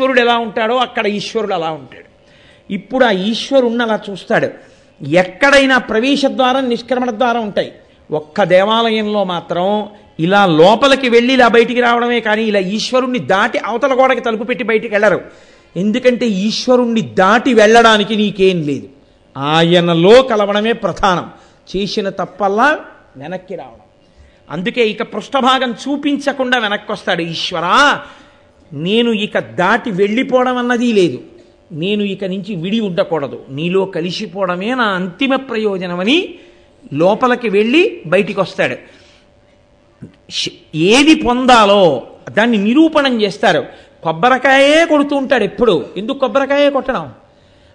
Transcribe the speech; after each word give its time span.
ఈశ్వరుడు 0.00 0.20
ఎలా 0.20 0.38
ఉంటాడో 0.38 0.76
అక్కడ 0.76 1.06
ఈశ్వరుడు 1.06 1.54
అలా 1.54 1.70
ఉంటాడు. 1.70 2.04
ఇప్పుడు 2.72 3.04
ఆ 3.04 3.10
ఈశ్వరుణ్ణి 3.10 3.84
అలా 3.84 4.00
చూస్తాడు. 4.10 4.48
ఎక్కడైనా 5.08 5.78
ప్రవేశ 5.78 6.22
ద్వారం 6.26 6.68
నిష్క్రమణ 6.68 7.10
ద్వారం 7.10 7.42
ఉంటాయి. 7.42 7.72
ఒక్క 8.10 8.42
దేవాలయంలో 8.42 9.24
మాత్రం 9.24 9.88
ఇలా 10.20 10.46
లోపలికి 10.46 11.08
వెళ్ళి 11.08 11.34
ఇలా 11.34 11.48
బయటికి 11.48 11.80
రావడమే 11.80 12.20
కానీ 12.20 12.42
ఇలా 12.42 12.58
ఈశ్వరుణ్ణి 12.58 13.18
దాటి 13.18 13.58
అవతల 13.58 14.00
గోడకి 14.00 14.20
తలుపు 14.20 14.44
పెట్టి 14.44 14.64
బయటికి 14.64 14.94
వెళ్ళరు. 14.94 15.20
ఎందుకంటే 15.76 16.26
ఈశ్వరుణ్ణి 16.26 17.00
దాటి 17.00 17.54
వెళ్ళడానికి 17.54 18.16
నీకేం 18.16 18.62
లేదు. 18.62 18.88
ఆయనలో 19.36 20.22
కలవడమే 20.22 20.72
ప్రధానం. 20.72 21.30
చేసిన 21.76 22.08
తప్పల్లా 22.08 22.78
వెనక్కి 23.16 23.56
రావడం. 23.56 23.84
అందుకే 24.50 24.88
ఇక 24.88 25.02
పృష్ఠభాగం 25.02 25.72
చూపించకుండా 25.72 26.58
వెనక్కి 26.58 26.92
వస్తాడు 26.92 27.22
ఈశ్వరా 27.22 28.02
నేను 28.72 29.10
ఇక 29.10 29.38
దాటి 29.38 29.90
వెళ్ళిపోవడం 29.90 30.56
అన్నది 30.56 30.92
లేదు. 30.92 31.18
నేను 31.72 32.02
ఇక 32.02 32.24
నుంచి 32.24 32.56
విడి 32.56 32.80
ఉండకూడదు. 32.80 33.42
నీలో 33.50 33.84
కలిసిపోవడమే 33.84 34.74
నా 34.74 34.84
అంతిమ 34.84 35.36
ప్రయోజనమని 35.36 36.34
లోపలికి 36.92 37.48
వెళ్ళి 37.48 38.02
బయటికి 38.06 38.40
వస్తాడు 38.40 38.76
ఏది 40.74 41.14
పొందాలో 41.14 42.02
దాన్ని 42.30 42.56
నిరూపణం 42.56 43.22
చేస్తారు. 43.22 43.64
కొబ్బరికాయే 44.02 44.84
కొడుతూ 44.84 45.16
ఉంటాడు 45.16 45.44
ఎప్పుడు. 45.44 45.86
ఎందుకు 45.96 46.18
కొబ్బరికాయే 46.18 46.70
కొట్టడం? 46.70 47.12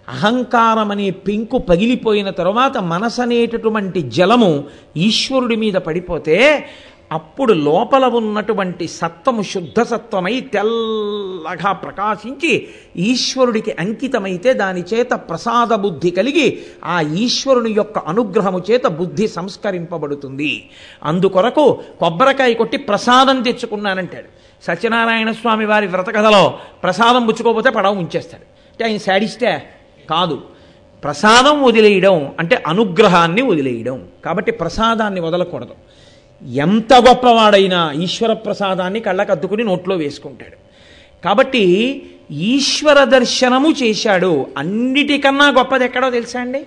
అహంకారం 0.08 0.90
అనే 0.90 1.10
పెంకు 1.10 1.58
పగిలిపోయిన 1.58 2.30
తరువాత 2.30 2.78
మనసు 2.78 3.22
అనేటటువంటి 3.22 4.02
జలము 4.02 4.64
ఈశ్వరుడి 4.96 5.56
మీద 5.56 5.74
పడిపోతే 5.74 6.66
అప్పుడు 7.12 7.52
లోపల 7.52 8.04
ఉన్నటువంటి 8.04 8.88
సత్వము 8.88 9.42
శుద్ధ 9.42 9.82
సత్వమై 9.82 10.40
తెల్లగా 10.40 11.72
ప్రకాశించి 11.72 12.68
ఈశ్వరుడికి 12.96 13.72
అంకితమైతే 13.72 14.52
దాని 14.52 14.84
చేత 14.94 15.10
ప్రసాద 15.10 15.68
బుద్ధి 15.68 16.10
కలిగి 16.10 16.62
ఆ 16.84 17.00
ఈశ్వరుని 17.00 17.70
యొక్క 17.70 17.98
అనుగ్రహము 17.98 18.62
చేత 18.70 18.86
బుద్ధి 18.86 19.28
సంస్కరింపబడుతుంది. 19.28 20.70
అందుకొరకు 21.04 21.80
కొబ్బరికాయ 22.00 22.54
కొట్టి 22.54 22.76
ప్రసాదం 22.76 23.42
తెచ్చుకున్నానంటాడు. 23.42 24.26
సత్యనారాయణ 24.64 25.30
స్వామి 25.30 25.64
వారి 25.64 25.86
వ్రతకథలో 25.86 26.58
ప్రసాదం 26.82 27.26
పుచ్చుకోకపోతే 27.26 27.70
పడవ 27.70 27.92
ఉంచేస్తాడు 27.92 28.42
అంటే 28.42 28.84
ఆయన 28.84 28.96
శాడిస్తే 28.96 29.62
కాదు. 30.10 30.42
ప్రసాదం 31.04 31.62
వదిలేయడం 31.62 32.32
అంటే 32.38 32.62
అనుగ్రహాన్ని 32.66 33.42
వదిలేయడం. 33.42 34.08
కాబట్టి 34.24 34.52
ప్రసాదాన్ని 34.52 35.20
వదలకూడదు. 35.20 35.74
ఎంత 36.42 36.94
గొప్పవాడైనా 36.94 37.92
ఈశ్వర 37.92 38.32
ప్రసాదాన్ని 38.32 39.00
కళ్ళకద్దుకుని 39.00 39.64
నోట్లో 39.64 39.96
వేసుకుంటాడు. 39.96 40.56
కాబట్టి 41.24 42.02
ఈశ్వర 42.30 43.04
దర్శనము 43.04 43.70
చేశాడు. 43.70 44.46
అన్నిటికన్నా 44.58 45.48
గొప్పది 45.48 45.84
ఎక్కడో 45.84 46.10
తెలుసా 46.10 46.40
అండి? 46.40 46.66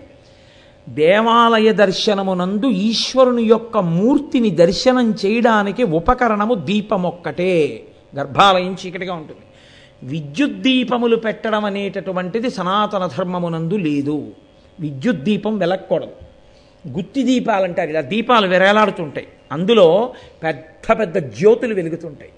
దేవాలయ 0.89 1.73
దర్శనమునందు 1.73 2.69
ఈశ్వరుని 2.69 3.43
యొక్క 3.43 3.77
మూర్తిని 3.77 4.49
దర్శనం 4.49 5.15
చేయడానికి 5.25 5.83
ఉపకరణము 5.83 6.55
దీపం 6.55 7.03
ఒక్కటే 7.03 7.83
గర్భాలయం 8.17 8.77
చీకటిగా 8.85 9.13
ఉంటుంది. 9.13 9.39
విద్యుత్ 10.03 10.53
దీపములు 10.53 11.15
పెట్టడం 11.15 11.65
అనేటటువంటిది 11.65 12.49
సనాతన 12.49 13.09
ధర్మమునందు 13.17 13.75
లేదు. 13.75 14.27
విద్యుత్ 14.79 15.17
దీపం 15.17 15.57
వెలక్కూడదు. 15.57 16.11
గుత్తి 16.87 17.23
దీపాలు 17.23 17.63
అంటారు 17.63 17.89
ఇలా. 17.89 18.01
దీపాలు 18.01 18.47
విరేలాడుతుంటాయి. 18.47 19.27
అందులో 19.51 20.13
పెద్ద 20.43 20.99
పెద్ద 20.99 21.17
జ్యోతులు 21.17 21.73
వెలుగుతుంటాయి. 21.73 22.31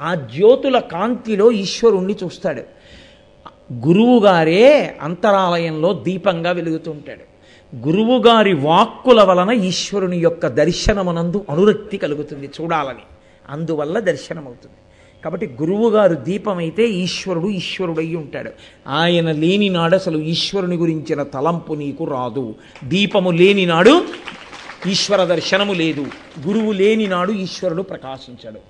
ఆ 0.00 0.14
జ్యోతుల 0.14 0.78
కాంతిలో 0.78 1.52
ఈశ్వరుణ్ణి 1.52 2.16
చూస్తాడు. 2.24 2.62
గురువుగారే 3.88 4.96
అంతరాలయంలో 5.00 5.92
దీపంగా 5.92 6.50
వెలుగుతుంటాడు. 6.50 7.34
గురువుగారి 7.88 8.54
వాక్కుల 8.54 9.22
వలన 9.22 9.50
ఈశ్వరుని 9.50 10.16
యొక్క 10.16 10.46
దర్శనమునందు 10.46 11.44
అనురక్తి 11.50 11.96
కలుగుతుంది 11.96 12.50
చూడాలని. 12.60 13.02
అందువల్ల 13.50 13.98
దర్శనమవుతుంది. 13.98 14.74
కాబట్టి 15.24 15.46
గురువుగారు 15.46 16.14
దీపమైతే 16.14 16.86
ఈశ్వరుడు 16.86 17.48
ఈశ్వరుడై 17.48 18.14
ఉంటాడు. 18.14 18.50
ఆయన 18.88 19.32
లేని 19.32 19.68
నాడు 19.68 19.94
అసలు 19.94 20.18
ఈశ్వరుని 20.18 20.76
గురించిన 20.76 21.22
తలంపు 21.22 21.74
నీకు 21.74 22.04
రాదు. 22.04 22.54
దీపము 22.84 23.30
లేని 23.30 23.66
నాడు 23.66 24.04
ఈశ్వర 24.86 25.24
దర్శనము 25.24 25.72
లేదు. 25.72 26.06
గురువు 26.46 26.72
లేని 26.72 27.06
నాడు 27.06 27.32
ఈశ్వరుడు 27.32 27.82
ప్రకాశించాడు. 27.82 28.60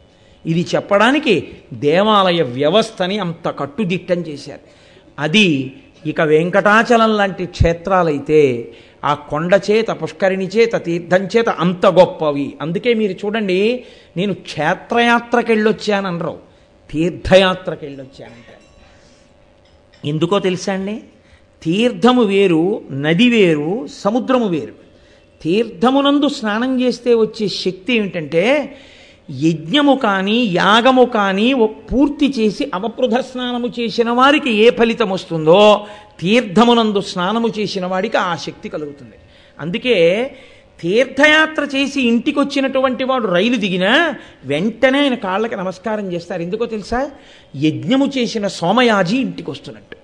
ఇది 0.46 0.66
చెప్పడానికి 0.74 1.50
దేవాలయ 1.72 2.42
వ్యవస్థని 2.42 3.18
అంత 3.18 3.54
కట్టుదిట్టం 3.58 4.20
చేశారు. 4.20 4.60
అది 5.18 5.72
ఇక 6.06 6.20
వెంకటాచలం 6.20 7.16
లాంటి 7.16 7.46
క్షేత్రాలైతే 7.46 8.72
ఆ 9.04 9.14
కొండ 9.14 9.60
చేత 9.70 9.88
పుష్కరిణి 9.88 10.46
చేత 10.46 10.84
తీర్థం 10.84 11.28
చేత 11.36 11.48
అంత 11.48 11.86
గొప్పవి. 11.86 12.56
అందుకే 12.60 12.94
మీరు 12.94 13.12
చూడండి 13.12 13.84
నేను 14.16 14.34
క్షేత్రయాత్రకి 14.34 15.52
వెళ్ళొచ్చాననరు 15.52 16.38
తీర్థయాత్రకి 16.90 17.86
వెళ్ళొచ్చానంటారు 17.86 18.64
ఎందుకో 20.06 20.38
తెలుసా 20.38 20.72
అండి? 20.72 21.00
తీర్థము 21.62 22.22
వేరు 22.22 22.84
నది 22.90 23.28
వేరు 23.28 23.86
సముద్రము 23.86 24.48
వేరు. 24.48 24.83
తీర్థమునందు 25.44 26.28
స్నానం 26.28 26.80
చేస్తే 26.80 27.14
వచ్చే 27.14 27.48
శక్తి 27.48 27.92
ఏమిటంటే 27.92 28.76
యజ్ఞము 29.30 29.94
కానీ 30.02 30.44
యాగము 30.52 31.04
కానీ 31.04 31.54
పూర్తి 31.92 32.26
చేసి 32.38 32.70
అవపృధ 32.74 33.14
స్నానము 33.14 33.68
చేసిన 33.80 34.10
వారికి 34.10 34.50
ఏ 34.50 34.70
ఫలితం 34.70 35.10
వస్తుందో 35.10 35.86
తీర్థమునందు 36.20 37.00
స్నానము 37.00 37.48
చేసిన 37.58 37.86
వాడికి 37.86 38.16
ఆ 38.16 38.36
శక్తి 38.36 38.68
కలుగుతుంది. 38.68 39.16
అందుకే 39.60 39.96
తీర్థయాత్ర 40.80 41.64
చేసి 41.76 42.02
ఇంటికి 42.02 42.38
వచ్చినటువంటి 42.40 43.04
వాడు 43.04 43.26
రైలు 43.26 43.56
దిగినా 43.56 44.14
వెంటనే 44.44 44.98
ఆయన 45.00 45.14
కాళ్ళకి 45.14 45.56
నమస్కారం 45.56 46.12
చేస్తారు. 46.12 46.42
ఎందుకో 46.42 46.66
తెలుసా? 46.66 47.10
యజ్ఞము 47.56 48.06
చేసిన 48.18 48.46
సోమయాజి 48.46 49.16
ఇంటికి 49.16 49.50
వస్తున్నట్టు 49.50 49.96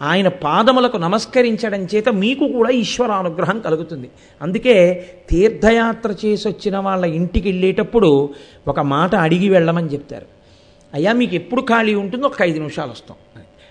ఆయన 0.00 0.28
పాదములకు 0.28 0.96
నమస్కరించడం 0.96 1.84
చేత 1.84 2.08
మీకు 2.08 2.48
కూడా 2.48 2.70
ఈశ్వరానుగ్రహం 2.70 3.60
కలుగుతుంది. 3.60 4.10
అందుకే 4.42 5.06
తీర్థయాత్ర 5.30 6.10
చేసి 6.10 6.48
వచ్చిన 6.48 6.78
వాళ్ళ 6.78 7.04
ఇంటికి 7.04 7.48
వెళ్ళేటప్పుడు 7.48 8.30
ఒక 8.68 8.80
మాట 8.80 9.14
అడిగి 9.14 9.48
వెళ్ళమని 9.48 9.86
చెప్తారు. 9.86 10.26
అయ్యా 10.94 11.12
మీకు 11.12 11.34
ఎప్పుడు 11.34 11.62
ఖాళీ 11.62 11.94
ఉంటుందో 11.94 12.26
ఒక 12.26 12.42
ఐదు 12.42 12.58
నిమిషాలు 12.58 12.90
వస్తాం. 12.90 13.16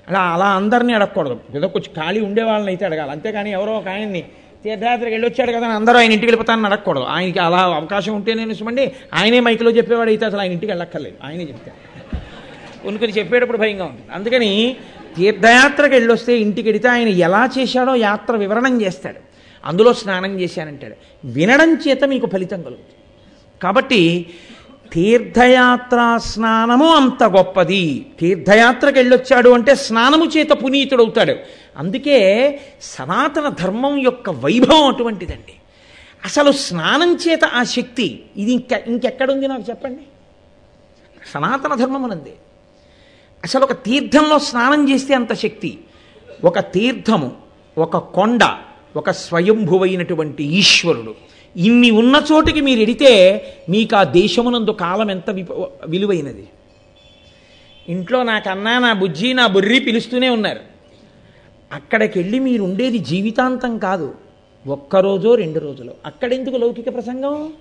అలా 0.09 0.19
అలా 0.19 0.45
అందరినీ 0.45 0.93
అడగకూడదు. 0.93 1.39
ఏదో 1.55 1.67
కొంచెం 1.67 2.03
ఖాళీ 2.03 2.19
ఉండే 2.19 2.43
వాళ్ళని 2.43 2.71
అయితే 2.71 2.85
అడగాలి. 2.85 3.11
అంతేకాని 3.11 3.51
ఎవరో 3.51 3.77
ఒక 3.77 3.87
ఆయన్ని 3.87 4.23
తీర్థయాత్రకి 4.63 5.11
వెళ్ళి 5.11 5.27
వచ్చాడు 5.27 5.51
కదా 5.51 5.67
అందరూ 5.67 5.97
ఆయన 5.97 6.11
ఇంటికి 6.11 6.25
వెళ్ళిపోతానని 6.25 6.65
అడగకూడదు. 6.65 7.03
ఆయనకి 7.03 7.39
అలా 7.39 7.57
అవకాశం 7.57 8.15
ఉంటే 8.15 8.33
నేను 8.33 8.51
ఇష్టమండి 8.51 8.91
ఆయనే 9.13 9.39
మైక్లో 9.39 9.71
చెప్పేవాడు 9.71 10.09
అయితే 10.09 10.25
అసలు 10.25 10.39
ఆయన 10.39 10.51
ఇంటికి 10.51 10.71
వెళ్ళక్కర్లేదు. 10.71 11.15
ఆయనే 11.23 11.43
చెప్తారు 11.43 11.77
కొన్ని 12.83 12.99
కొన్ని 12.99 13.17
చెప్పేటప్పుడు 13.17 13.57
భయంగా 13.57 13.85
ఉంటుంది. 13.85 14.11
అందుకని 14.13 14.75
తీర్థయాత్రకు 15.17 15.93
వెళ్ళొస్తే 15.93 16.37
ఇంటికి 16.37 16.67
వెడితే 16.67 16.87
ఆయన 16.87 17.07
ఎలా 17.07 17.49
చేశాడో 17.59 17.95
యాత్ర 17.95 18.35
వివరణం 18.35 18.81
చేస్తాడు. 18.81 19.19
అందులో 19.65 19.93
స్నానం 19.93 20.39
చేశానంటాడు. 20.39 20.95
వినడం 21.25 21.77
చేత 21.87 22.03
మీకు 22.03 22.27
ఫలితం 22.27 22.61
కలుగుతుంది. 22.61 22.95
కాబట్టి 23.63 24.29
తీర్థయాత్ర 24.91 26.19
స్నానము 26.21 26.87
అంత 26.87 27.23
గొప్పది. 27.23 28.05
తీర్థయాత్రకు 28.19 28.97
వెళ్ళొచ్చాడు 28.97 29.49
అంటే 29.49 29.75
స్నానము 29.75 30.25
చేత 30.25 30.49
పునీతుడవుతాడు. 30.49 31.35
అందుకే 31.77 32.17
సనాతన 32.81 33.49
ధర్మం 33.49 33.97
యొక్క 33.97 34.29
వైభవం 34.29 34.87
అటువంటిదండి. 34.87 35.53
అసలు 36.25 36.51
స్నానం 36.51 37.15
చేత 37.15 37.45
ఆ 37.45 37.63
శక్తి 37.63 38.25
ఇది 38.37 38.51
ఇంక 38.51 38.71
ఇంకెక్కడుంది 38.87 39.47
నాకు 39.47 39.63
చెప్పండి? 39.69 40.01
సనాతన 41.33 41.75
ధర్మమునందే. 41.75 42.33
అసలు 43.45 43.63
ఒక 43.63 43.73
తీర్థంలో 43.73 44.39
స్నానం 44.39 44.93
చేస్తే 44.93 45.13
అంత 45.13 45.33
శక్తి. 45.33 45.79
ఒక 46.43 46.59
తీర్థము 46.59 47.31
ఒక 47.77 47.97
కొండ 47.97 48.39
ఒక 48.95 49.11
స్వయంభువైనటువంటి 49.11 50.43
ఈశ్వరుడు. 50.43 51.15
ఇన్ని 51.57 51.91
ఉన్న 51.91 52.23
చోటికి 52.31 52.61
మీరు 52.61 52.79
ఎడితే 52.79 53.41
మీకు 53.69 53.95
ఆ 53.95 54.03
దేశమునందు 54.03 54.71
కాలం 54.71 55.11
ఎంత 55.11 55.29
విప- 55.29 55.63
విలువైనది. 55.87 56.47
ఇంట్లో 57.89 58.23
నాకన్నా 58.23 58.79
నా 58.79 58.93
బుజ్జి 58.93 59.33
నా 59.33 59.47
బుర్రి 59.47 59.79
పిలుస్తూనే 59.79 60.29
ఉన్నారు. 60.29 60.59
అక్కడికి 61.71 62.19
వెళ్ళి 62.19 62.39
మీరు 62.39 62.63
ఉండేది 62.63 62.97
జీవితాంతం 62.97 63.77
కాదు. 63.77 64.15
ఒక్కరోజో 64.67 65.35
రెండు 65.35 65.59
రోజులు. 65.59 65.91
అక్కడెందుకు 66.05 66.55
లౌకిక 66.57 66.93
ప్రసంగం? 66.93 67.53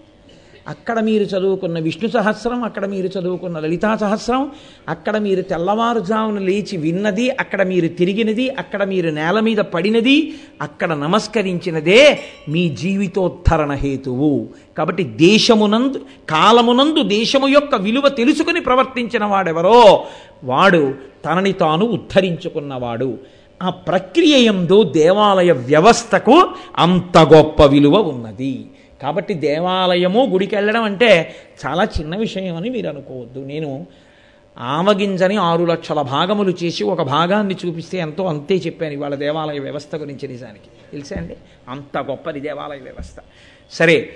అక్కడ 0.68 1.00
మీరు 1.00 1.22
చదువుకున్న 1.22 1.78
విష్ణు 1.78 2.08
సహస్రం 2.08 2.62
అక్కడ 2.62 2.86
మీరు 2.86 3.06
చదువుకున్న 3.06 3.58
లలితా 3.58 3.96
సహస్రం 3.96 4.50
అక్కడ 4.88 5.16
మీరు 5.16 5.42
తెల్లవారుజామున 5.42 6.38
లేచి 6.38 6.76
విన్నది 6.76 7.30
అక్కడ 7.30 7.62
మీరు 7.62 7.88
తిరిగినది 7.88 8.50
అక్కడ 8.50 8.84
మీరు 8.84 9.10
నేల 9.10 9.40
మీద 9.40 9.56
పడినది 9.56 10.34
అక్కడ 10.62 10.92
నమస్కరించినదే 10.92 12.18
మీ 12.48 12.68
జీవితోద్ధరణ 12.68 13.72
హేతువు. 13.72 14.48
కాబట్టి 14.78 15.04
దేశమునందు 15.04 16.00
కాలమునందు 16.30 17.02
దేశము 17.02 17.48
యొక్క 17.48 17.74
విలువ 17.74 18.08
తెలుసుకుని 18.08 18.60
ప్రవర్తించిన 18.60 19.24
వాడెవరో 19.24 20.04
వాడు 20.44 20.94
తనని 21.24 21.52
తాను 21.52 21.84
ఉద్ధరించుకున్నవాడు. 21.86 23.18
ఆ 23.62 23.70
ప్రక్రియ 23.70 24.34
ఎందు 24.36 24.82
దేవాలయ 24.82 25.52
వ్యవస్థకు 25.52 26.48
అంత 26.76 27.18
గొప్ప 27.18 27.62
విలువ 27.64 27.96
ఉన్నది. 27.98 28.66
కాబట్టి 29.04 29.34
దేవాలయము 29.34 30.26
గుడికి 30.26 30.54
వెళ్ళడం 30.54 30.82
అంటే 30.82 31.34
చాలా 31.66 31.84
చిన్న 31.84 32.16
విషయం 32.16 32.56
అని 32.56 32.70
మీరు 32.70 32.88
అనుకోవద్దు. 32.88 33.40
నేను 33.40 33.86
ఆవగింజని 34.58 35.36
ఆరు 35.36 35.64
లక్షల 35.64 36.02
భాగములు 36.02 36.54
చేసి 36.62 36.84
ఒక 36.84 37.02
భాగాన్ని 37.02 37.56
చూపిస్తే 37.66 37.98
ఎంతో 37.98 38.26
అంతే 38.26 38.54
చెప్పాను 38.54 38.92
ఇవాళ 38.92 39.14
దేవాలయ 39.14 39.58
వ్యవస్థ 39.58 39.96
గురించి 39.96 40.28
నిజానికి. 40.28 40.68
తెలుసా 40.92 41.16
అండి? 41.16 41.36
అంత 41.68 41.98
గొప్పది 41.98 42.40
దేవాలయ 42.40 42.78
వ్యవస్థ. 42.78 43.16
సరే 43.72 44.08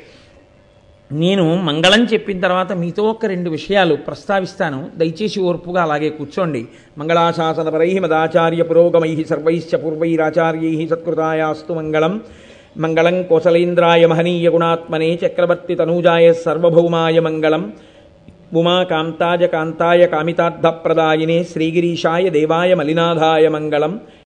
నేను 1.12 1.56
మంగళం 1.56 2.04
చెప్పిన 2.04 2.40
తర్వాత 2.40 2.72
మీతో 2.72 3.02
ఒక 3.02 3.26
రెండు 3.26 3.50
విషయాలు 3.50 3.94
ప్రస్తావిస్తాను. 3.94 4.90
దయచేసి 4.96 5.40
ఓర్పుగా 5.40 5.82
అలాగే 5.82 6.08
కూర్చోండి. 6.08 6.66
మంగళాశాసనపరై 6.98 7.98
మదాచార్య 7.98 8.62
పురోగమై 8.62 9.24
సర్వైశ్చ 9.30 9.76
పూర్వైరాచార్యై 9.76 10.86
సత్కృతాయాస్తు 10.86 11.72
మంగళం. 11.72 12.20
మంగళం 12.78 13.16
కోసలేంద్రాయ 13.22 14.06
మహనీయ 14.06 14.48
గుణాత్మనే 14.48 15.08
చక్రవర్తి 15.22 15.74
తనూజాయ 15.74 16.26
సర్వభౌమాయ 16.42 17.18
మంగళం 17.20 17.62
ఉమా 18.54 18.76
కాంతాయ 18.82 19.46
కాంతాయ 19.46 20.02
కామితార్థప్రదాయినే 20.06 21.38
శ్రీగిరీషాయ 21.42 22.28
దేవాయ 22.28 22.74
మలినాథాయ 22.74 23.48
మంగళం 23.48 23.94